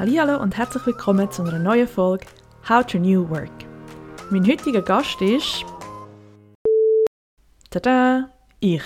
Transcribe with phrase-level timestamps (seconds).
[0.00, 2.24] Hallo und herzlich willkommen zu einer neuen Folge
[2.66, 3.50] How to New Work.
[4.30, 5.66] Mein heutiger Gast ist
[7.68, 8.30] Tada!
[8.60, 8.82] Ich.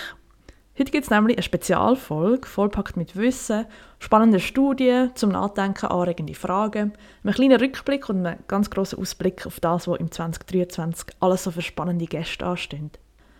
[0.77, 3.65] Heute gibt es nämlich eine Spezialfolge, vollpackt mit Wissen,
[3.99, 6.91] spannenden Studien, zum Nachdenken anregende Fragen,
[7.23, 11.51] einen kleinen Rückblick und einen ganz grossen Ausblick auf das, was im 2023 alles so
[11.51, 12.99] für spannende Gäste ansteht.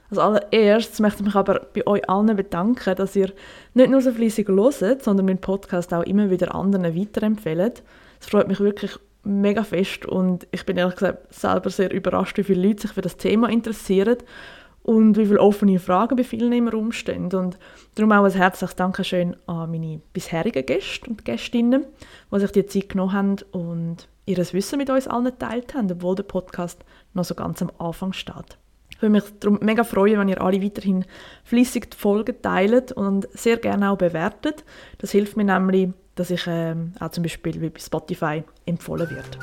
[0.09, 3.31] Als allererstes möchte ich mich aber bei euch allen bedanken, dass ihr
[3.73, 7.83] nicht nur so fleissig hört, sondern meinen Podcast auch immer wieder anderen weiterempfehlt.
[8.19, 12.43] Es freut mich wirklich mega fest und ich bin ehrlich gesagt selber sehr überrascht, wie
[12.43, 14.17] viele Leute sich für das Thema interessieren
[14.83, 17.33] und wie viele offene Fragen bei vielen im Raum stehen.
[17.33, 17.57] Und
[17.95, 21.85] darum auch ein herzliches Dankeschön an meine bisherigen Gäste und Gästinnen,
[22.31, 26.15] die sich die Zeit genommen haben und ihr Wissen mit uns allen geteilt haben, obwohl
[26.15, 28.57] der Podcast noch so ganz am Anfang steht.
[28.95, 31.03] Ich würde mich darum mega freuen, wenn ihr alle weiterhin
[31.43, 34.63] fließig die Folgen teilt und sehr gerne auch bewertet.
[34.99, 39.37] Das hilft mir nämlich, dass ich äh, auch zum Beispiel wie bei Spotify empfohlen wird.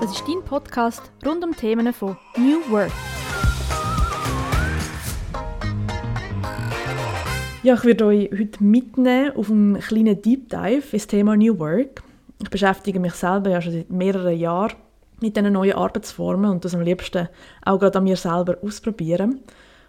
[0.00, 2.92] Das ist dein Podcast rund um Themen von New Work.
[7.64, 12.03] Ja, ich werde euch heute mitnehmen auf einen kleinen Deep Dive ins Thema New Work.
[12.44, 14.74] Ich beschäftige mich selber ja schon seit mehreren Jahren
[15.20, 17.28] mit diesen neuen Arbeitsformen und das am liebsten
[17.64, 19.40] auch gerade an mir selber ausprobieren.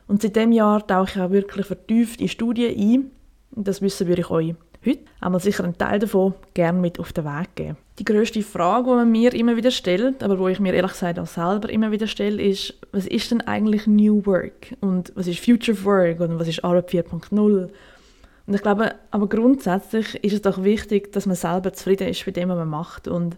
[0.07, 3.11] Und seit diesem Jahr tauche ich auch wirklich vertieft in Studien ein.
[3.51, 7.11] Und das Wissen würde ich euch heute einmal sicher einen Teil davon gerne mit auf
[7.11, 7.77] den Weg geben.
[7.99, 11.19] Die grösste Frage, die man mir immer wieder stellt, aber wo ich mir ehrlich gesagt
[11.19, 14.75] auch selber immer wieder stelle, ist, was ist denn eigentlich New Work?
[14.79, 16.21] Und was ist Future Work?
[16.21, 17.69] Und was ist Arbeit 4.0?
[18.47, 22.35] Und ich glaube, aber grundsätzlich ist es doch wichtig, dass man selber zufrieden ist mit
[22.35, 23.07] dem, was man macht.
[23.07, 23.37] Und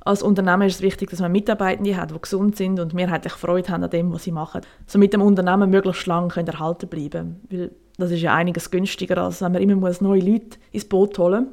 [0.00, 3.68] als Unternehmen ist es wichtig, dass man Mitarbeitende hat, die gesund sind und mehrheitlich Freude
[3.68, 4.62] haben an dem, was sie machen.
[4.86, 7.40] So mit dem Unternehmen möglichst lang können erhalten bleiben.
[7.50, 11.18] Weil das ist ja einiges günstiger, als wenn man immer muss neue Leute ins Boot
[11.18, 11.52] holen muss.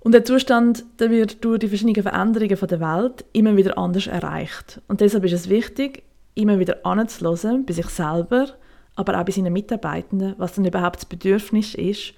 [0.00, 4.80] Und der Zustand der wird durch die verschiedenen Veränderungen der Welt immer wieder anders erreicht.
[4.86, 6.04] Und deshalb ist es wichtig,
[6.34, 8.46] immer wieder anzuhören, bei sich selber,
[8.94, 12.14] aber auch bei seinen Mitarbeitenden, was dann überhaupt das Bedürfnis ist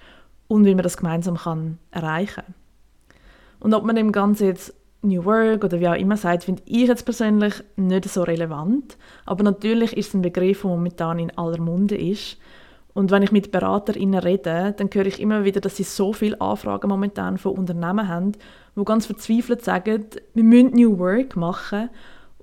[0.49, 2.53] und wie man das gemeinsam kann erreichen kann.
[3.61, 6.87] Und ob man dem Ganzen jetzt New Work oder wie auch immer sagt, finde ich
[6.87, 8.97] jetzt persönlich nicht so relevant.
[9.25, 12.37] Aber natürlich ist es ein Begriff, der momentan in aller Munde ist.
[12.93, 16.41] Und wenn ich mit BeraterInnen rede, dann höre ich immer wieder, dass sie so viele
[16.41, 18.33] Anfragen momentan von Unternehmen haben,
[18.75, 21.89] die ganz verzweifelt sagen, wir müssen New Work machen.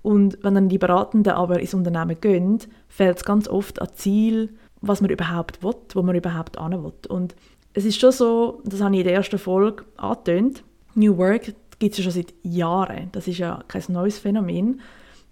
[0.03, 4.51] Und wenn dann die Beratenden aber ins Unternehmen gehen, fehlt es ganz oft an Ziel,
[4.81, 6.93] was man überhaupt will, wo man überhaupt hin will.
[7.09, 7.35] Und
[7.77, 10.65] es ist schon so, das habe ich in der ersten Folge angetönt,
[10.95, 13.11] New Work gibt es ja schon seit Jahren.
[13.13, 14.81] Das ist ja kein neues Phänomen.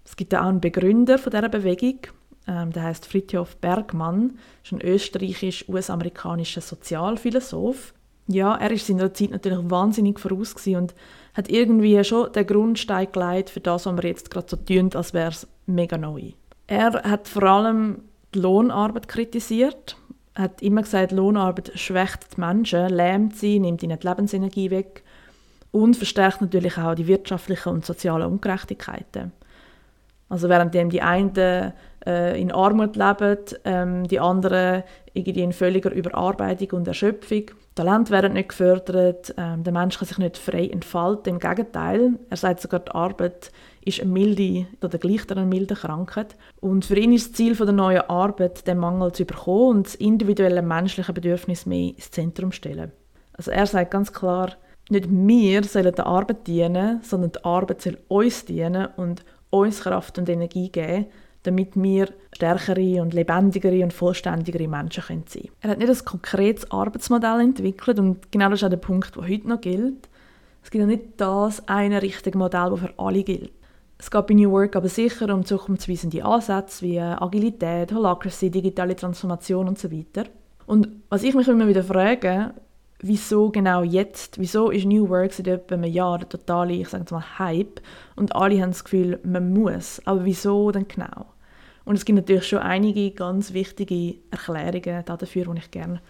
[0.05, 2.01] Es gibt auch einen Begründer von dieser Bewegung,
[2.47, 7.95] ähm, der heißt Fritjof Bergmann, ist ein österreichisch-US-amerikanischer Sozialphilosoph.
[8.27, 10.93] Ja, er ist seiner Zeit natürlich wahnsinnig voraus und
[11.33, 15.15] hat irgendwie schon den Grundstein gelegt für das, was wir jetzt gerade so tun, als
[15.15, 16.33] wäre es mega neu.
[16.67, 18.03] Er hat vor allem
[18.35, 19.97] die Lohnarbeit kritisiert
[20.35, 25.03] hat immer gesagt, Lohnarbeit schwächt die Menschen, lähmt sie, nimmt ihnen die Lebensenergie weg
[25.71, 29.31] und verstärkt natürlich auch die wirtschaftlichen und sozialen Ungerechtigkeiten.
[30.27, 31.73] Also während die einen
[32.05, 37.51] äh, in Armut leben, ähm, die anderen irgendwie in völliger Überarbeitung und Erschöpfung.
[37.75, 41.33] Talent werden nicht gefördert, ähm, der Mensch kann sich nicht frei entfalten.
[41.33, 43.51] Im Gegenteil, er sagt sogar, die Arbeit
[43.85, 46.35] ist eine milde oder gleicht einer milden Krankheit.
[46.59, 49.95] Und für ihn ist das Ziel der neuen Arbeit, den Mangel zu überkommen und das
[49.95, 52.91] individuelle menschliche Bedürfnis mehr ins Zentrum stellen.
[53.33, 54.53] Also er sagt ganz klar,
[54.89, 60.17] nicht wir sollen der Arbeit dienen, sondern die Arbeit soll uns dienen und uns Kraft
[60.17, 61.07] und Energie geben,
[61.43, 65.49] damit wir stärkere und lebendigere und vollständigere Menschen sein können.
[65.61, 69.27] Er hat nicht ein konkretes Arbeitsmodell entwickelt und genau das ist auch der Punkt, der
[69.27, 70.09] heute noch gilt.
[70.63, 73.51] Es gibt ja nicht das eine richtige Modell, das für alle gilt.
[73.97, 79.67] Es geht bei New Work aber sicher um zukunftsweisende Ansätze wie Agilität, Holacracy, digitale Transformation
[79.67, 79.89] und so.
[80.65, 82.53] Und was ich mich immer wieder frage,
[82.99, 84.39] wieso genau jetzt?
[84.39, 87.81] Wieso ist New Work seit etwa einem Jahr der totale, ich sage mal, Hype
[88.15, 90.01] und alle haben das Gefühl, man muss.
[90.05, 91.27] Aber wieso denn genau?
[91.85, 96.01] Und es gibt natürlich schon einige ganz wichtige Erklärungen dafür, die ich gerne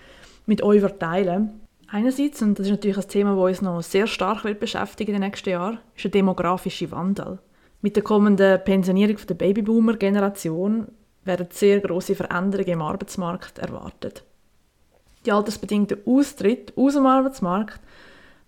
[0.46, 1.50] mit euch teile.
[1.88, 5.22] Einerseits, und das ist natürlich ein Thema, das uns noch sehr stark wird beschäftigen in
[5.22, 7.40] den nächsten Jahren, ist der demografische Wandel.
[7.86, 10.88] Mit der kommenden Pensionierung der Babyboomer-Generation
[11.24, 14.24] werden sehr große Veränderungen im Arbeitsmarkt erwartet.
[15.24, 17.80] Die altersbedingten Austritte aus dem Arbeitsmarkt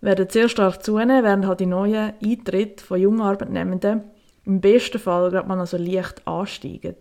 [0.02, 4.06] werden sehr stark zunehmen, während halt die neuen Eintritte von jungen Arbeitnehmenden
[4.48, 6.96] im besten Fall gerade mal noch leicht ansteigen.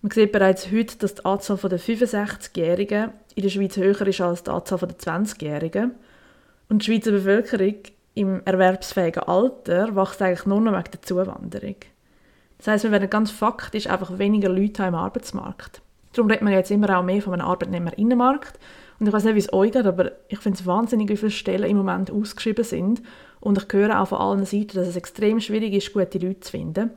[0.00, 4.44] Man sieht bereits heute, dass die Anzahl der 65-Jährigen in der Schweiz höher ist als
[4.44, 5.96] die Anzahl der 20-Jährigen.
[6.68, 7.78] Und die Schweizer Bevölkerung
[8.14, 11.76] im erwerbsfähigen Alter wächst eigentlich nur noch wegen der Zuwanderung.
[12.58, 15.82] Das heisst, wir werden ganz faktisch einfach weniger Leute haben im Arbeitsmarkt.
[16.12, 18.58] Darum redet man jetzt immer auch mehr von einem Arbeitnehmerinnenmarkt.
[19.00, 21.32] Und ich weiß nicht, wie es euch geht, aber ich finde es wahnsinnig, wie viele
[21.32, 23.02] Stellen im Moment ausgeschrieben sind.
[23.40, 26.52] Und ich höre auch von allen Seiten, dass es extrem schwierig ist, gute Leute zu
[26.52, 26.90] finden.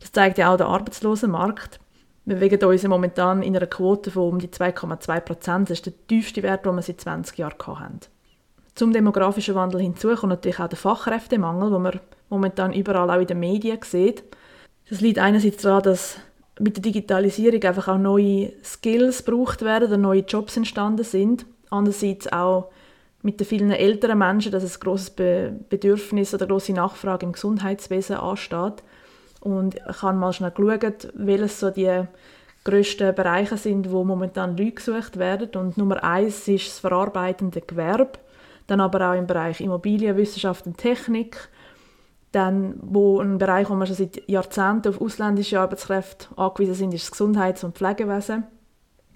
[0.00, 1.78] Das zeigt ja auch der Arbeitslosenmarkt.
[2.24, 5.70] Wir bewegen uns momentan in einer Quote von um die 2,2 Prozent.
[5.70, 8.00] Das ist der tiefste Wert, den wir seit 20 Jahren hatten.
[8.74, 13.26] Zum demografischen Wandel hinzu kommt natürlich auch der Fachkräftemangel, den man momentan überall auch in
[13.26, 14.24] den Medien sieht.
[14.90, 16.18] Das liegt einerseits daran, dass
[16.58, 21.46] mit der Digitalisierung einfach auch neue Skills gebraucht werden oder neue Jobs entstanden sind.
[21.70, 22.70] Andererseits auch
[23.22, 28.82] mit den vielen älteren Menschen, dass es Be Bedürfnis oder große Nachfrage im Gesundheitswesen ansteht.
[29.40, 32.02] Und ich habe mal schnell geschaut, welche so die
[32.64, 35.48] grössten Bereiche sind, wo momentan Leute gesucht werden.
[35.54, 38.18] Und Nummer eins ist das verarbeitende Gewerbe,
[38.66, 41.48] dann aber auch im Bereich Immobilienwissenschaft und Technik,
[42.32, 47.04] dann wo ein Bereich, wo wir schon seit Jahrzehnten auf ausländische Arbeitskräfte angewiesen sind, ist
[47.04, 48.44] das Gesundheits- und Pflegewesen.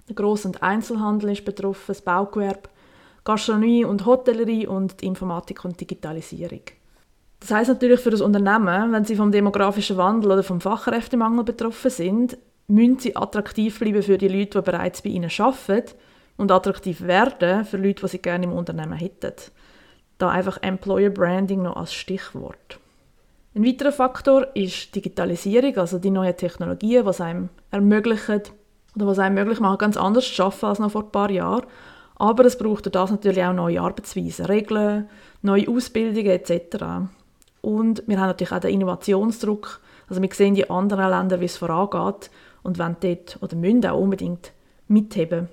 [0.07, 2.69] Der Gross- und Einzelhandel ist betroffen, das Baugewerbe,
[3.25, 6.61] Gastronomie und Hotellerie und die Informatik und Digitalisierung.
[7.41, 11.91] Das heißt natürlich für das Unternehmen, wenn sie vom demografischen Wandel oder vom Fachkräftemangel betroffen
[11.91, 12.37] sind,
[12.67, 15.93] müssen sie attraktiv bleiben für die Leute, die bereits bei ihnen arbeiten
[16.39, 19.33] und attraktiv werden für Leute, die sie gerne im Unternehmen hätten.
[20.17, 22.79] Da einfach Employer Branding noch als Stichwort.
[23.53, 28.41] Ein weiterer Faktor ist Digitalisierung, also die neuen Technologien, es einem ermöglichen
[28.95, 31.65] oder was einem möglich machen, ganz anders zu arbeiten als noch vor ein paar Jahren.
[32.15, 35.09] Aber es braucht das natürlich auch neue Arbeitsweisen, Regeln,
[35.41, 36.77] neue Ausbildungen etc.
[37.59, 39.81] Und wir haben natürlich auch den Innovationsdruck.
[40.07, 42.31] Also wir sehen die anderen Länder, wie es vorangeht
[42.63, 44.53] und wollen dort oder müssen auch unbedingt
[44.87, 45.49] mitheben.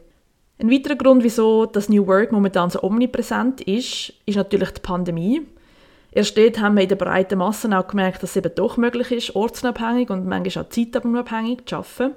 [0.59, 5.43] Ein weiterer Grund, wieso das New Work momentan so omnipräsent ist, ist natürlich die Pandemie.
[6.13, 9.13] Erst dort haben wir in der breiten Masse auch gemerkt, dass es eben doch möglich
[9.13, 12.17] ist, ortsunabhängig und manchmal auch zeitabhängig zu arbeiten.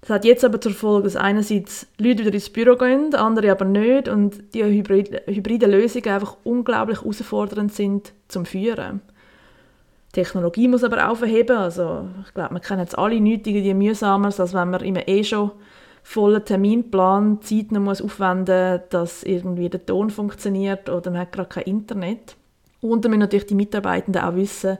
[0.00, 3.64] Das hat jetzt aber zur Folge, dass einerseits Leute wieder ins Büro gehen, andere aber
[3.64, 9.00] nicht und die hybride, hybride Lösungen einfach unglaublich herausfordernd sind zum Führen.
[10.08, 13.74] Die Technologie muss aber auch verheben, also ich glaube, wir kennen jetzt alle nichts die
[13.74, 15.52] mühsamer, als wenn man immer eh schon
[16.02, 21.32] vollen Terminplan Zeit noch muss aufwenden muss, dass irgendwie der Ton funktioniert oder man hat
[21.32, 22.36] gerade kein Internet.
[22.80, 24.78] Und dann müssen natürlich die Mitarbeitenden auch wissen,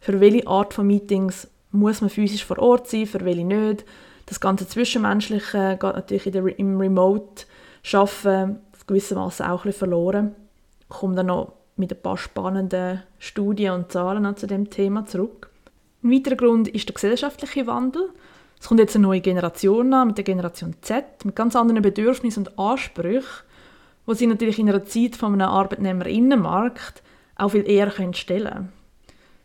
[0.00, 3.84] für welche Art von Meetings muss man physisch vor Ort sein, für welche nicht
[4.26, 10.34] das ganze Zwischenmenschliche geht natürlich der, im Remote-Arbeiten gewissermaßen auch ein verloren.
[10.80, 15.50] Ich komme dann noch mit ein paar spannenden Studien und Zahlen zu dem Thema zurück.
[16.02, 18.10] Ein weiterer Grund ist der gesellschaftliche Wandel.
[18.60, 22.46] Es kommt jetzt eine neue Generation an, mit der Generation Z, mit ganz anderen Bedürfnissen
[22.46, 23.44] und Ansprüchen,
[24.06, 27.02] wo sie natürlich in einer Zeit von einem Arbeitnehmerinnenmarkt
[27.36, 28.72] auch viel eher stellen können.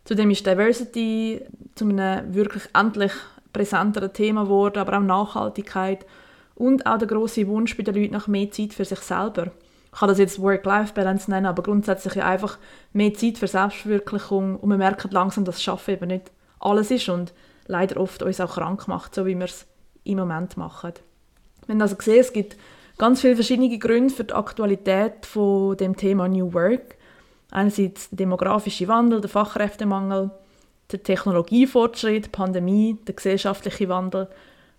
[0.04, 1.42] Zudem ist Diversity
[1.74, 3.12] zu einem wirklich endlich
[3.52, 6.06] präsentere Thema geworden, aber auch Nachhaltigkeit
[6.54, 9.50] und auch der große Wunsch bei den Leuten nach mehr Zeit für sich selber.
[9.92, 12.58] Ich kann das jetzt Work-Life-Balance nennen, aber grundsätzlich ja einfach
[12.92, 16.30] mehr Zeit für Selbstverwirklichung und man merkt langsam, dass Schaffen eben nicht
[16.60, 17.32] alles ist und
[17.70, 19.66] leider oft uns auch krank macht, so wie wir es
[20.04, 20.92] im Moment machen.
[21.68, 22.56] Haben also gesehen, es gibt
[22.98, 26.96] ganz viele verschiedene Gründe für die Aktualität von dem Thema New Work.
[27.50, 30.30] Einerseits der demografische Wandel, der Fachkräftemangel,
[30.90, 34.28] der Technologiefortschritt, die Pandemie, der gesellschaftliche Wandel.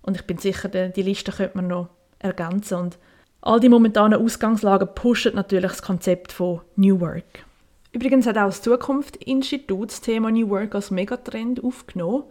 [0.02, 1.90] Und ich bin sicher, die Liste könnte man noch
[2.20, 2.78] ergänzen.
[2.78, 2.98] Und
[3.42, 7.46] all die momentanen Ausgangslagen pushen natürlich das Konzept von New Work.
[7.94, 12.24] Übrigens hat auch das Zukunftsinstitut das Thema New Work als Megatrend aufgenommen.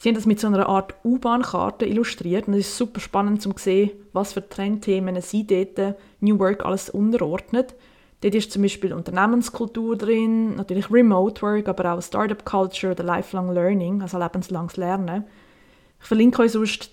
[0.00, 3.52] Sie haben das mit so einer Art U-Bahn-Karte illustriert und es ist super spannend zu
[3.56, 7.74] sehen, was für Trendthemen sie dort New Work alles unterordnet.
[8.22, 13.52] Dort ist zum Beispiel Unternehmenskultur drin, natürlich Remote Work, aber auch Startup Culture oder Lifelong
[13.52, 15.24] Learning, also lebenslanges Lernen.
[16.00, 16.92] Ich verlinke euch sonst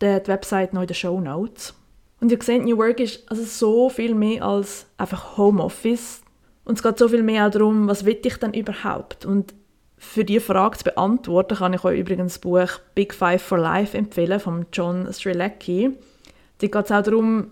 [0.00, 1.74] die, Website noch in den Show Notes.
[2.18, 6.22] Und ihr seht, New Work ist also so viel mehr als einfach Homeoffice.
[6.64, 9.26] Und es geht so viel mehr auch darum, was will ich denn überhaupt?
[9.26, 9.52] Und
[9.98, 13.96] für diese Frage zu beantworten, kann ich euch übrigens das Buch Big Five for Life
[13.96, 15.90] empfehlen von John Strilecki.
[16.58, 17.50] Da geht es auch darum,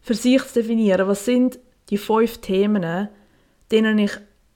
[0.00, 1.58] für sich zu definieren, was sind
[1.90, 3.08] die fünf Themen,
[3.70, 4.12] denen ich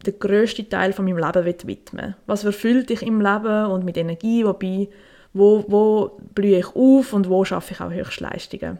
[0.06, 2.16] den grössten Teil von meinem Leben widmen will.
[2.26, 4.88] Was erfüllt dich im Leben und mit Energie, wobei,
[5.32, 8.78] wo, wo blühe ich auf und wo schaffe ich auch Höchstleistungen.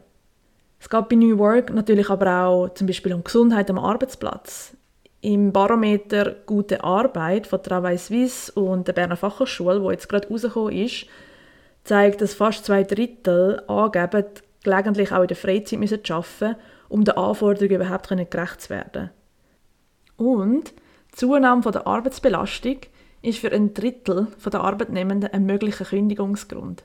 [0.81, 4.77] Es geht bei New Work natürlich aber auch zum Beispiel um Gesundheit am Arbeitsplatz.
[5.25, 10.77] Im Barometer Gute Arbeit von Travail Suisse und der Berner Fachhochschule, wo jetzt gerade rausgekommen
[10.77, 11.07] ist,
[11.83, 14.27] zeigt, dass fast zwei Drittel angeben,
[14.63, 16.57] gelegentlich auch in der Freizeit müssen arbeiten
[16.91, 19.09] um den Anforderungen überhaupt gerecht zu werden.
[20.19, 20.75] Und
[21.13, 22.81] die Zunahme der Arbeitsbelastung
[23.23, 26.85] ist für ein Drittel der Arbeitnehmenden ein möglicher Kündigungsgrund.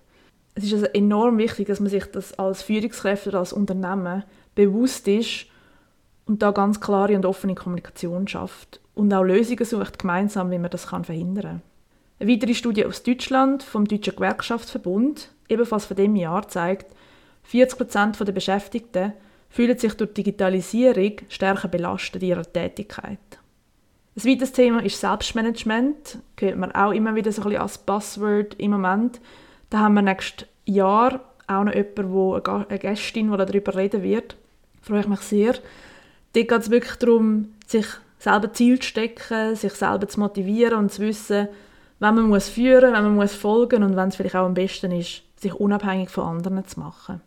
[0.56, 4.24] Es ist also enorm wichtig, dass man sich das als Führungskräfte als Unternehmen
[4.56, 5.48] bewusst ist
[6.30, 10.70] und da ganz klare und offene Kommunikation schafft und auch Lösungen sucht gemeinsam, wie man
[10.70, 11.62] das kann verhindern kann.
[12.20, 16.94] Eine weitere Studie aus Deutschland vom Deutschen Gewerkschaftsverbund, ebenfalls von dem Jahr, zeigt,
[17.46, 19.14] 40 Prozent der Beschäftigten
[19.50, 23.18] fühlen sich durch Digitalisierung stärker belastet in ihrer Tätigkeit.
[24.16, 26.20] Ein weiteres Thema ist Selbstmanagement.
[26.36, 29.20] Das hört man auch immer wieder so ein bisschen als Buzzword im Moment.
[29.72, 34.36] Da haben wir nächstes Jahr auch noch jemanden, eine Gästin, die darüber reden wird.
[34.84, 35.56] Freue ich mich sehr.
[36.34, 37.86] Dort geht es wirklich darum, sich
[38.20, 41.48] selber Ziel zu stecken, sich selber zu motivieren und zu wissen,
[42.00, 44.92] wenn man muss führen, wenn man muss folgen und wenn es vielleicht auch am besten
[44.92, 47.22] ist, sich unabhängig von anderen zu machen.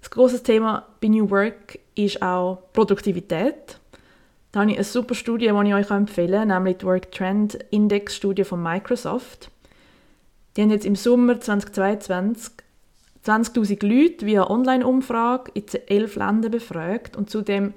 [0.00, 3.78] Das große Thema bei New Work ist auch Produktivität.
[4.52, 7.54] Da habe ich eine super Studie, die ich euch empfehlen kann, nämlich die Work Trend
[7.70, 9.50] Index Studie von Microsoft.
[10.56, 12.52] Die haben jetzt im Sommer 2022
[13.28, 17.74] 20.000 Leute via Online-Umfrage in elf Ländern befragt und zudem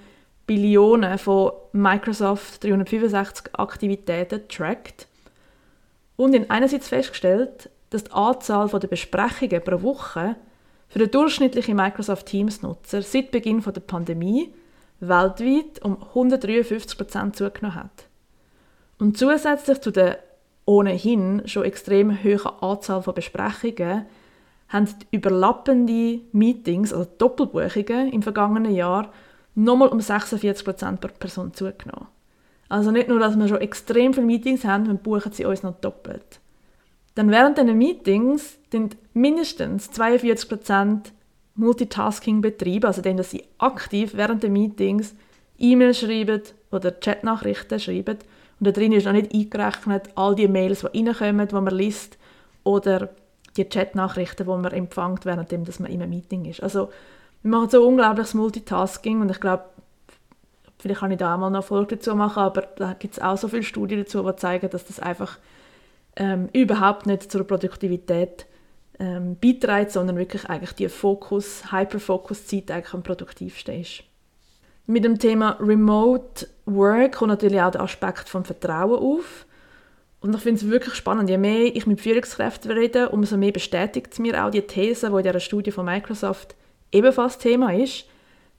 [0.48, 5.08] Billionen von Microsoft 365 Aktivitäten trackt
[6.16, 10.36] und in einerseits festgestellt, dass die Anzahl der Besprechungen pro Woche
[10.88, 14.54] für den durchschnittlichen Microsoft Teams-Nutzer seit Beginn der Pandemie
[15.00, 18.06] weltweit um 153 Prozent zugenommen hat.
[19.00, 20.20] Und zusätzlich zu der
[20.66, 24.06] ohnehin schon extrem hohen Anzahl von Besprechungen
[24.72, 29.12] haben die überlappende Meetings, also Doppelbuchungen im vergangenen Jahr,
[29.54, 32.08] nochmal um 46 Prozent pro Person zugenommen.
[32.70, 35.76] Also nicht nur, dass wir schon extrem viele Meetings haben, wir buchen sie uns noch
[35.82, 36.40] doppelt.
[37.16, 41.12] Dann während diesen Meetings sind mindestens 42 Prozent
[41.56, 45.14] Multitasking betreiben, also denen, dass sie aktiv während der Meetings
[45.58, 48.18] E-Mails schreiben oder Chatnachrichten schreiben.
[48.60, 52.18] Und da drin ist noch nicht eingerechnet all die Mails, die reinkommen, die man liest,
[52.64, 53.10] oder
[53.58, 56.64] die Chatnachrichten, die man empfängt, während man in einem Meeting ist.
[56.64, 56.90] Also
[57.42, 59.66] wir machen so unglaubliches Multitasking und ich glaube,
[60.80, 63.38] vielleicht kann ich da auch mal eine Folge dazu machen, aber da gibt es auch
[63.38, 65.38] so viele Studien dazu, die zeigen, dass das einfach
[66.16, 68.46] ähm, überhaupt nicht zur Produktivität
[69.00, 74.04] ähm, beiträgt, sondern wirklich eigentlich die Fokus, Hyperfokus-Zeit eigentlich am produktivsten ist.
[74.86, 79.46] Mit dem Thema Remote Work kommt natürlich auch der Aspekt vom Vertrauen auf.
[80.22, 81.30] Und ich finde es wirklich spannend.
[81.30, 85.16] Je mehr ich mit Führungskräften rede, umso mehr bestätigt es mir auch die These, die
[85.18, 86.56] in dieser Studie von Microsoft
[86.92, 88.06] ebenfalls Thema ist.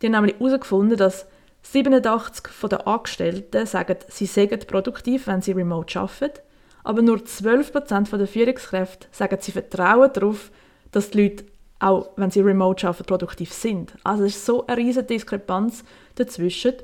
[0.01, 1.27] Die haben nämlich herausgefunden, dass
[1.63, 6.41] 87 der Angestellten sagen, sie seien produktiv, wenn sie remote arbeiten
[6.85, 10.51] aber nur 12% der Führungskräfte sagen, sie vertrauen darauf,
[10.91, 11.45] dass die Leute,
[11.79, 13.95] auch wenn sie remote arbeiten, produktiv sind.
[14.05, 15.85] Also es ist so eine riesige Diskrepanz
[16.17, 16.75] dazwischen.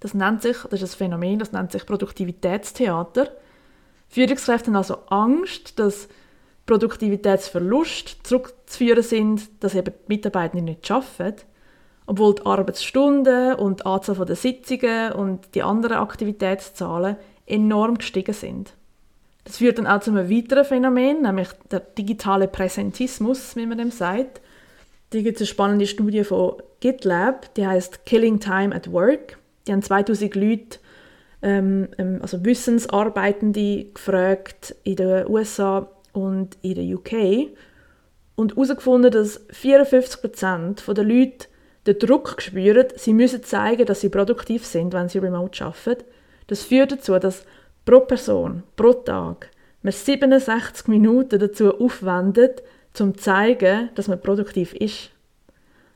[0.00, 3.28] Das nennt sich, das ist ein Phänomen, das nennt sich Produktivitätstheater.
[4.12, 6.06] Führungskräfte haben also Angst, dass
[6.66, 11.40] Produktivitätsverlust zurückzuführen sind, dass eben die Mitarbeiter nicht arbeiten,
[12.06, 17.16] obwohl die Arbeitsstunden und die Anzahl der Sitzungen und die anderen Aktivitätszahlen
[17.46, 18.74] enorm gestiegen sind.
[19.44, 23.90] Das führt dann auch zu einem weiteren Phänomen, nämlich der digitale Präsentismus, wie man dem
[23.90, 24.42] sagt.
[25.10, 29.38] Da gibt es eine spannende Studie von GitLab, die heißt Killing Time at Work.
[29.66, 30.78] Die haben 2000 Leute,
[31.42, 37.50] ähm, ähm, also Wissensarbeitende, gefragt in den USA und in der UK
[38.36, 41.46] und herausgefunden, dass 54% der Leute
[41.86, 46.04] den Druck spüren, sie müssen zeigen, dass sie produktiv sind, wenn sie remote arbeiten.
[46.46, 47.44] Das führt dazu, dass
[47.84, 49.50] pro Person, pro Tag,
[49.82, 52.62] man 67 Minuten dazu aufwendet,
[53.00, 55.10] um zu zeigen, dass man produktiv ist.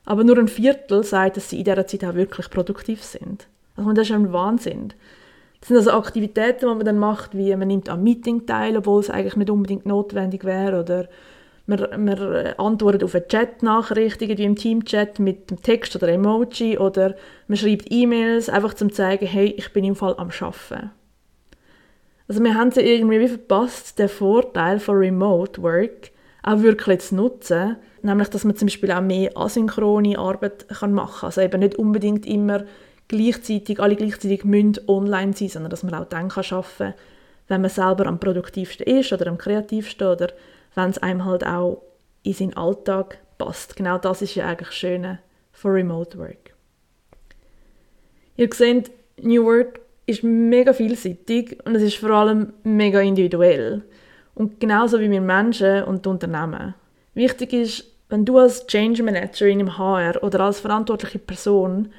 [0.03, 3.47] Aber nur ein Viertel sagt, dass sie in dieser Zeit auch wirklich produktiv sind.
[3.75, 4.93] Also das ist ein Wahnsinn.
[5.67, 9.01] Das sind also Aktivitäten, die man dann macht, wie man nimmt am Meeting teil, obwohl
[9.01, 11.09] es eigentlich nicht unbedingt notwendig wäre, oder
[11.65, 12.17] man, man
[12.57, 17.15] antwortet auf eine Chat-Nachricht, wie im Team-Chat mit dem Text oder Emoji, oder
[17.49, 20.91] man schreibt E-Mails, einfach zum zeigen, hey, ich bin im Fall am Arbeiten.
[22.29, 26.11] Also wir haben sie irgendwie wie verpasst, den Vorteil von Remote Work
[26.43, 27.75] auch wirklich zu nutzen.
[28.01, 31.27] Nämlich, dass man zum Beispiel auch mehr asynchrone Arbeit machen kann.
[31.27, 32.63] Also eben nicht unbedingt immer
[33.07, 36.93] gleichzeitig, alle gleichzeitig müssen online sein, sondern dass man auch dann kann arbeiten kann,
[37.47, 40.29] wenn man selber am produktivsten ist oder am kreativsten oder
[40.75, 41.81] wenn es einem halt auch
[42.23, 43.75] in seinen Alltag passt.
[43.75, 45.19] Genau das ist ja eigentlich Schöne
[45.51, 46.53] von Remote Work.
[48.35, 53.83] Ihr seht, New Work ist mega vielseitig und es ist vor allem mega individuell.
[54.35, 56.75] Und genauso wie wir Menschen und die Unternehmen.
[57.15, 61.91] Wichtig ist, wenn du als Change Managerin im HR oder als verantwortliche Person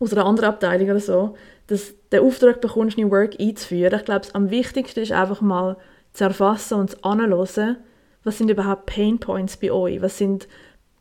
[0.00, 1.34] aus einer anderen Abteilung oder so,
[1.68, 3.94] dass den Auftrag bekommst, New Work einzuführen.
[3.94, 5.76] Ich glaube, am wichtigsten ist einfach mal
[6.12, 7.76] zu erfassen und zu analysieren,
[8.24, 10.48] was sind überhaupt Pain Points bei euch, was sind,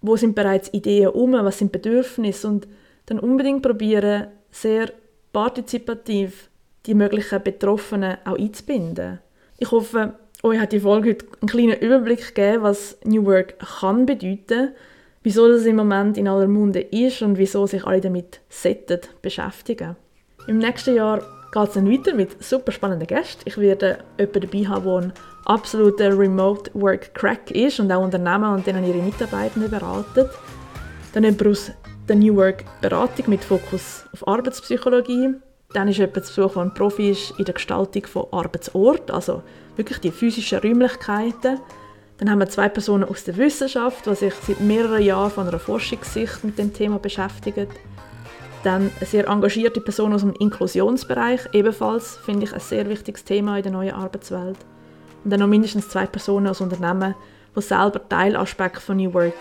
[0.01, 2.67] wo sind bereits Ideen um, was sind Bedürfnisse und
[3.07, 4.91] dann unbedingt probieren, sehr
[5.33, 6.49] partizipativ
[6.85, 9.19] die möglichen Betroffenen auch einzubinden.
[9.57, 10.13] Ich hoffe,
[10.43, 14.73] euch hat die Folge heute einen kleinen Überblick gegeben, was New Work kann bedeuten,
[15.23, 19.95] wieso das im Moment in aller Munde ist und wieso sich alle damit sollten beschäftigen.
[20.47, 21.21] Im nächsten Jahr
[21.51, 23.41] geht es dann weiter mit super spannenden Gästen.
[23.45, 25.13] Ich werde jemanden dabei haben, der ein
[25.45, 30.29] absoluter Remote Work Crack ist und auch Unternehmen und denen ihre Mitarbeitenden beratet.
[31.13, 31.71] Dann jemand aus
[32.07, 35.35] der New Work Beratung mit Fokus auf Arbeitspsychologie.
[35.73, 39.43] Dann ist jemand zu Besuch, der ein Profi ist in der Gestaltung von Arbeitsort, also
[39.75, 41.59] wirklich die physischen Räumlichkeiten.
[42.19, 45.57] Dann haben wir zwei Personen aus der Wissenschaft, die sich seit mehreren Jahren von einer
[45.57, 47.67] Forschungssicht mit dem Thema beschäftigen.
[48.63, 53.55] Dann eine sehr engagierte Person aus dem Inklusionsbereich, ebenfalls, finde ich, ein sehr wichtiges Thema
[53.55, 54.57] in der neuen Arbeitswelt.
[55.23, 57.15] Und dann noch mindestens zwei Personen aus Unternehmen,
[57.55, 59.33] die selber Teilaspekte von New Work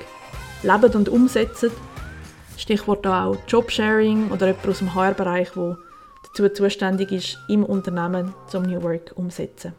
[0.62, 1.72] leben und umsetzen.
[2.56, 5.76] Stichwort auch Jobsharing oder jemand aus dem HR-Bereich, der
[6.22, 9.74] dazu zuständig ist, im Unternehmen zum New Work umsetzen.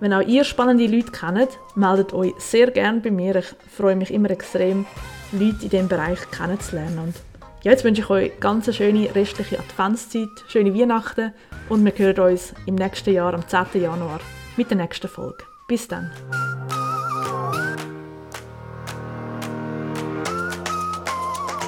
[0.00, 3.36] Wenn auch ihr spannende Leute kennt, meldet euch sehr gerne bei mir.
[3.36, 4.86] Ich freue mich immer extrem,
[5.30, 6.98] Leute in diesem Bereich kennenzulernen.
[6.98, 7.14] Und
[7.62, 11.34] ja, jetzt wünsche ich euch ganz eine schöne restliche Adventszeit, schöne Weihnachten
[11.68, 13.82] und wir hören uns im nächsten Jahr, am 10.
[13.82, 14.20] Januar,
[14.56, 15.44] mit der nächsten Folge.
[15.68, 16.10] Bis dann.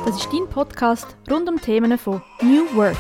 [0.07, 2.97] Das ist dein Podcast rund um Themen von New Work.